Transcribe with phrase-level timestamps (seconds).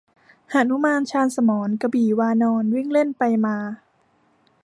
[0.53, 3.57] หนุมานชาญสมร กระบี่วานร วิ่งเล่นไปมา